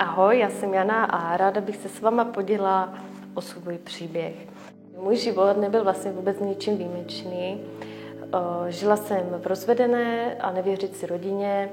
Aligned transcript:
Ahoj, 0.00 0.38
já 0.38 0.50
jsem 0.50 0.74
Jana 0.74 1.04
a 1.04 1.36
ráda 1.36 1.60
bych 1.60 1.76
se 1.76 1.88
s 1.88 2.00
váma 2.00 2.24
podělila 2.24 2.94
o 3.34 3.40
svůj 3.40 3.78
příběh. 3.78 4.34
Můj 5.02 5.16
život 5.16 5.56
nebyl 5.56 5.84
vlastně 5.84 6.12
vůbec 6.12 6.40
ničím 6.40 6.76
výjimečný. 6.76 7.60
Žila 8.68 8.96
jsem 8.96 9.20
v 9.38 9.46
rozvedené 9.46 10.34
a 10.34 10.52
nevěřící 10.52 11.06
rodině 11.06 11.70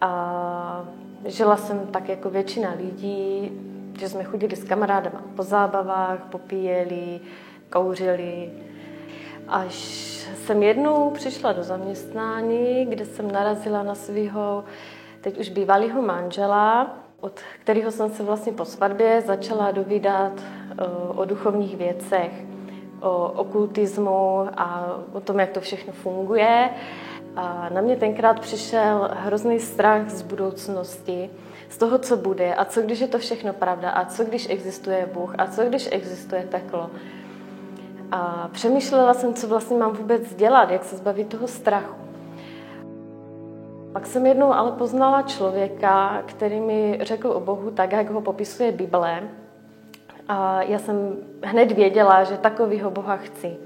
a 0.00 0.84
žila 1.24 1.56
jsem 1.56 1.86
tak 1.86 2.08
jako 2.08 2.30
většina 2.30 2.74
lidí, 2.76 3.52
že 3.98 4.08
jsme 4.08 4.24
chodili 4.24 4.56
s 4.56 4.64
kamarádama 4.64 5.22
po 5.36 5.42
zábavách, 5.42 6.18
popíjeli, 6.30 7.20
kouřili. 7.72 8.50
Až 9.48 9.74
jsem 10.34 10.62
jednou 10.62 11.10
přišla 11.10 11.52
do 11.52 11.62
zaměstnání, 11.62 12.86
kde 12.86 13.04
jsem 13.04 13.32
narazila 13.32 13.82
na 13.82 13.94
svého 13.94 14.64
teď 15.20 15.38
už 15.38 15.48
bývalého 15.48 16.02
manžela, 16.02 16.96
od 17.26 17.40
kterého 17.62 17.90
jsem 17.90 18.10
se 18.10 18.22
vlastně 18.22 18.52
po 18.52 18.64
svatbě 18.64 19.20
začala 19.26 19.70
dovídat 19.70 20.32
eh, 20.38 20.74
o 21.16 21.24
duchovních 21.24 21.76
věcech, 21.76 22.32
o 23.00 23.28
okultismu 23.28 24.48
a 24.56 24.98
o 25.12 25.20
tom, 25.20 25.40
jak 25.40 25.50
to 25.50 25.60
všechno 25.60 25.92
funguje. 25.92 26.70
A 27.36 27.68
na 27.74 27.80
mě 27.80 27.96
tenkrát 27.96 28.40
přišel 28.40 29.10
hrozný 29.12 29.60
strach 29.60 30.08
z 30.08 30.22
budoucnosti, 30.22 31.30
z 31.68 31.78
toho, 31.78 31.98
co 31.98 32.16
bude 32.16 32.54
a 32.54 32.64
co 32.64 32.82
když 32.82 33.00
je 33.00 33.08
to 33.08 33.18
všechno 33.18 33.52
pravda 33.52 33.90
a 33.90 34.04
co 34.04 34.24
když 34.24 34.48
existuje 34.48 35.08
Bůh 35.14 35.34
a 35.38 35.46
co 35.46 35.64
když 35.64 35.88
existuje 35.92 36.46
peklo. 36.50 36.90
A 38.12 38.48
přemýšlela 38.52 39.14
jsem, 39.14 39.34
co 39.34 39.48
vlastně 39.48 39.76
mám 39.76 39.92
vůbec 39.92 40.34
dělat, 40.34 40.70
jak 40.70 40.84
se 40.84 40.96
zbavit 40.96 41.28
toho 41.28 41.48
strachu. 41.48 42.05
Pak 43.96 44.06
jsem 44.06 44.26
jednou 44.26 44.52
ale 44.52 44.72
poznala 44.72 45.22
člověka, 45.22 46.22
který 46.26 46.60
mi 46.60 46.98
řekl 47.02 47.30
o 47.30 47.40
Bohu 47.40 47.70
tak, 47.70 47.92
jak 47.92 48.10
ho 48.10 48.20
popisuje 48.20 48.72
Bible. 48.72 49.22
A 50.28 50.62
já 50.62 50.78
jsem 50.78 51.16
hned 51.44 51.72
věděla, 51.72 52.24
že 52.24 52.36
takovýho 52.36 52.90
Boha 52.90 53.16
chci. 53.16 53.56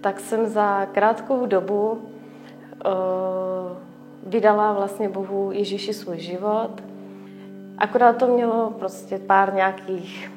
Tak 0.00 0.20
jsem 0.20 0.46
za 0.46 0.86
krátkou 0.86 1.46
dobu 1.46 1.90
uh, 1.90 2.00
vydala 4.26 4.72
vlastně 4.72 5.08
Bohu 5.08 5.52
Ježíši 5.52 5.94
svůj 5.94 6.18
život. 6.18 6.70
Akorát 7.78 8.16
to 8.16 8.26
mělo 8.26 8.70
prostě 8.78 9.18
pár 9.18 9.54
nějakých 9.54 10.32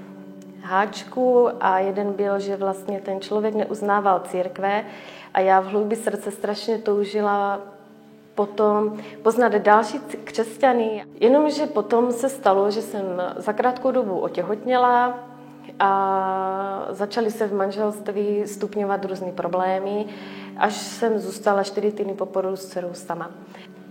háčků 0.61 1.49
a 1.59 1.79
jeden 1.79 2.13
byl, 2.13 2.39
že 2.39 2.57
vlastně 2.57 3.01
ten 3.01 3.21
člověk 3.21 3.55
neuznával 3.55 4.19
církve 4.19 4.85
a 5.33 5.39
já 5.39 5.59
v 5.59 5.65
hloubi 5.65 5.95
srdce 5.95 6.31
strašně 6.31 6.77
toužila 6.77 7.59
potom 8.37 8.97
poznat 9.23 9.51
další 9.51 9.99
křesťany. 10.23 11.05
Jenomže 11.19 11.65
potom 11.65 12.11
se 12.11 12.29
stalo, 12.29 12.71
že 12.71 12.81
jsem 12.81 13.03
za 13.35 13.53
krátkou 13.53 13.91
dobu 13.91 14.19
otěhotněla 14.19 15.19
a 15.79 16.87
začaly 16.89 17.31
se 17.31 17.47
v 17.47 17.53
manželství 17.53 18.47
stupňovat 18.47 19.05
různé 19.05 19.31
problémy, 19.31 20.05
až 20.57 20.73
jsem 20.73 21.19
zůstala 21.19 21.63
čtyři 21.63 21.91
týdny 21.91 22.13
po 22.13 22.25
porodu 22.25 22.55
s 22.55 22.65
dcerou 22.65 22.93
sama. 22.93 23.31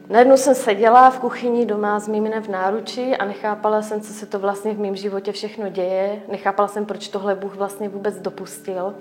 Najednou 0.08 0.36
jsem 0.36 0.54
seděla 0.54 1.10
v 1.10 1.18
kuchyni 1.18 1.66
doma 1.66 1.98
s 1.98 2.08
miminem 2.08 2.42
v 2.42 2.48
náruči 2.48 3.16
a 3.16 3.24
nechápala 3.24 3.82
jsem, 3.82 4.00
co 4.00 4.12
se 4.12 4.26
to 4.26 4.38
vlastně 4.38 4.74
v 4.74 4.78
mém 4.78 4.96
životě 4.96 5.32
všechno 5.32 5.68
děje. 5.68 6.22
Nechápala 6.30 6.68
jsem, 6.68 6.86
proč 6.86 7.08
tohle 7.08 7.34
Bůh 7.34 7.56
vlastně 7.56 7.88
vůbec 7.88 8.20
dopustil. 8.20 8.94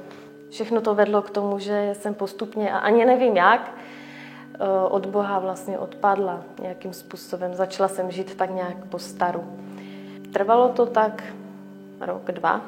Všechno 0.49 0.81
to 0.81 0.95
vedlo 0.95 1.21
k 1.21 1.29
tomu, 1.29 1.59
že 1.59 1.93
jsem 1.93 2.13
postupně, 2.13 2.71
a 2.71 2.77
ani 2.77 3.05
nevím 3.05 3.37
jak, 3.37 3.71
od 4.89 5.05
Boha 5.05 5.39
vlastně 5.39 5.79
odpadla 5.79 6.41
nějakým 6.61 6.93
způsobem. 6.93 7.55
Začala 7.55 7.89
jsem 7.89 8.11
žít 8.11 8.35
tak 8.35 8.49
nějak 8.49 8.85
po 8.85 8.99
staru. 8.99 9.43
Trvalo 10.33 10.69
to 10.69 10.85
tak 10.85 11.23
rok, 12.01 12.31
dva. 12.31 12.61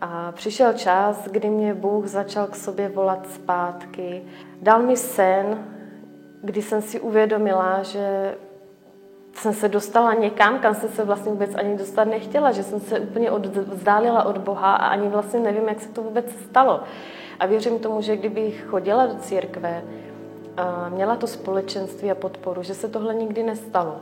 A 0.00 0.32
přišel 0.32 0.72
čas, 0.72 1.28
kdy 1.28 1.50
mě 1.50 1.74
Bůh 1.74 2.06
začal 2.06 2.46
k 2.46 2.56
sobě 2.56 2.88
volat 2.88 3.30
zpátky. 3.30 4.22
Dal 4.62 4.82
mi 4.82 4.96
sen, 4.96 5.58
kdy 6.42 6.62
jsem 6.62 6.82
si 6.82 7.00
uvědomila, 7.00 7.82
že 7.82 8.34
jsem 9.34 9.52
se 9.52 9.68
dostala 9.68 10.14
někam, 10.14 10.58
kam 10.58 10.74
jsem 10.74 10.88
se 10.88 11.04
vlastně 11.04 11.32
vůbec 11.32 11.54
ani 11.54 11.76
dostat 11.76 12.04
nechtěla, 12.04 12.52
že 12.52 12.62
jsem 12.62 12.80
se 12.80 13.00
úplně 13.00 13.30
vzdálila 13.56 14.24
od 14.24 14.38
Boha 14.38 14.76
a 14.76 14.86
ani 14.86 15.08
vlastně 15.08 15.40
nevím, 15.40 15.68
jak 15.68 15.80
se 15.80 15.88
to 15.88 16.02
vůbec 16.02 16.26
stalo. 16.50 16.80
A 17.40 17.46
věřím 17.46 17.78
tomu, 17.78 18.00
že 18.00 18.16
kdybych 18.16 18.64
chodila 18.64 19.06
do 19.06 19.14
církve, 19.14 19.82
měla 20.88 21.16
to 21.16 21.26
společenství 21.26 22.10
a 22.10 22.14
podporu, 22.14 22.62
že 22.62 22.74
se 22.74 22.88
tohle 22.88 23.14
nikdy 23.14 23.42
nestalo. 23.42 23.96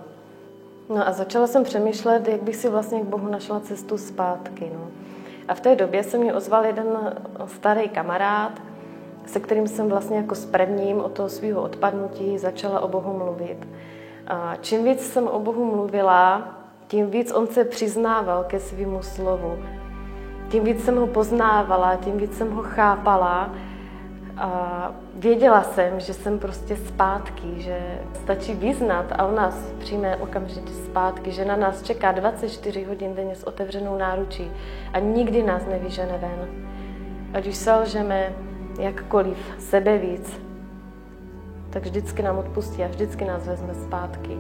No 0.88 1.08
a 1.08 1.12
začala 1.12 1.46
jsem 1.46 1.64
přemýšlet, 1.64 2.28
jak 2.28 2.42
bych 2.42 2.56
si 2.56 2.68
vlastně 2.68 3.00
k 3.00 3.04
Bohu 3.04 3.28
našla 3.28 3.60
cestu 3.60 3.98
zpátky. 3.98 4.70
No. 4.74 4.86
A 5.48 5.54
v 5.54 5.60
té 5.60 5.76
době 5.76 6.02
se 6.02 6.18
mě 6.18 6.34
ozval 6.34 6.64
jeden 6.64 6.86
starý 7.46 7.88
kamarád, 7.88 8.52
se 9.26 9.40
kterým 9.40 9.68
jsem 9.68 9.88
vlastně 9.88 10.16
jako 10.16 10.34
s 10.34 10.46
prvním 10.46 11.00
o 11.00 11.08
toho 11.08 11.28
svého 11.28 11.62
odpadnutí 11.62 12.38
začala 12.38 12.80
o 12.80 12.88
Bohu 12.88 13.18
mluvit. 13.18 13.68
A 14.26 14.56
čím 14.60 14.84
víc 14.84 15.12
jsem 15.12 15.28
o 15.28 15.40
Bohu 15.40 15.64
mluvila, 15.64 16.48
tím 16.86 17.10
víc 17.10 17.32
on 17.32 17.46
se 17.46 17.64
přiznával 17.64 18.44
ke 18.44 18.60
svýmu 18.60 19.02
slovu. 19.02 19.58
Tím 20.48 20.64
víc 20.64 20.84
jsem 20.84 20.96
ho 20.96 21.06
poznávala, 21.06 21.96
tím 21.96 22.18
víc 22.18 22.38
jsem 22.38 22.50
ho 22.50 22.62
chápala 22.62 23.50
a 24.36 24.92
věděla 25.14 25.62
jsem, 25.62 26.00
že 26.00 26.14
jsem 26.14 26.38
prostě 26.38 26.76
zpátky, 26.76 27.48
že 27.56 27.98
stačí 28.22 28.54
vyznat 28.54 29.06
a 29.12 29.26
on 29.26 29.34
nás 29.34 29.54
přijme 29.78 30.16
okamžitě 30.16 30.72
zpátky, 30.72 31.32
že 31.32 31.44
na 31.44 31.56
nás 31.56 31.82
čeká 31.82 32.12
24 32.12 32.84
hodin 32.84 33.14
denně 33.14 33.34
s 33.36 33.44
otevřenou 33.44 33.98
náručí 33.98 34.50
a 34.92 34.98
nikdy 34.98 35.42
nás 35.42 35.66
nevyžene 35.66 36.18
ven. 36.18 36.48
Ať 37.34 37.46
už 37.46 37.56
selžeme, 37.56 38.32
jakkoliv 38.78 39.54
sebe 39.58 39.98
víc, 39.98 40.40
tak 41.70 41.82
vždycky 41.82 42.22
nám 42.22 42.38
odpustí 42.38 42.84
a 42.84 42.88
vždycky 42.88 43.24
nás 43.24 43.46
vezme 43.46 43.74
zpátky. 43.74 44.36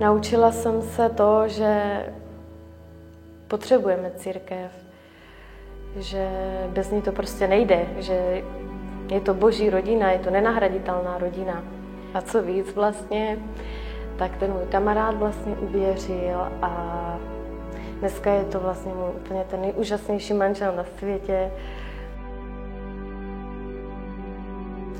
Naučila 0.00 0.52
jsem 0.52 0.82
se 0.82 1.08
to, 1.08 1.48
že 1.48 2.02
potřebujeme 3.48 4.10
církev, 4.16 4.70
že 5.96 6.28
bez 6.68 6.90
ní 6.90 7.02
to 7.02 7.12
prostě 7.12 7.48
nejde, 7.48 7.86
že 7.98 8.42
je 9.10 9.20
to 9.20 9.34
boží 9.34 9.70
rodina, 9.70 10.10
je 10.10 10.18
to 10.18 10.30
nenahraditelná 10.30 11.18
rodina. 11.18 11.62
A 12.14 12.20
co 12.20 12.42
víc 12.42 12.74
vlastně, 12.74 13.38
tak 14.16 14.36
ten 14.36 14.52
můj 14.52 14.62
kamarád 14.70 15.14
vlastně 15.14 15.54
uvěřil 15.54 16.40
a 16.62 17.18
dneska 18.00 18.32
je 18.32 18.44
to 18.44 18.60
vlastně 18.60 18.94
můj 18.94 19.10
úplně 19.16 19.44
ten 19.44 19.60
nejúžasnější 19.60 20.34
manžel 20.34 20.72
na 20.76 20.84
světě. 20.98 21.50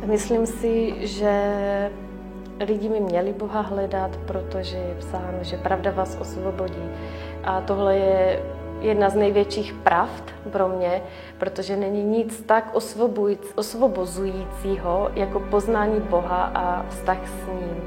Myslím 0.06 0.46
si, 0.46 1.06
že 1.06 1.32
lidi 2.60 2.88
by 2.88 3.00
měli 3.00 3.32
Boha 3.32 3.60
hledat, 3.60 4.16
protože 4.16 4.76
je 4.76 4.94
psáno, 4.98 5.38
že 5.42 5.56
pravda 5.56 5.90
vás 5.90 6.18
osvobodí. 6.20 6.90
A 7.44 7.60
tohle 7.60 7.96
je 7.96 8.42
jedna 8.86 9.10
z 9.10 9.14
největších 9.14 9.72
pravd 9.72 10.24
pro 10.50 10.68
mě, 10.68 11.02
protože 11.38 11.76
není 11.76 12.04
nic 12.04 12.42
tak 12.42 12.74
osvobozujícího 13.54 15.10
jako 15.14 15.40
poznání 15.40 16.00
Boha 16.00 16.50
a 16.54 16.86
vztah 16.88 17.28
s 17.28 17.46
ním. 17.46 17.82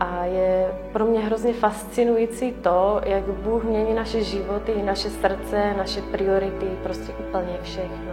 A 0.00 0.24
je 0.24 0.72
pro 0.92 1.04
mě 1.04 1.20
hrozně 1.20 1.52
fascinující 1.52 2.52
to, 2.52 3.00
jak 3.04 3.24
Bůh 3.24 3.64
mění 3.64 3.94
naše 3.94 4.22
životy, 4.22 4.82
naše 4.82 5.10
srdce, 5.10 5.74
naše 5.76 6.02
priority, 6.02 6.66
prostě 6.82 7.12
úplně 7.12 7.58
všechno. 7.62 8.12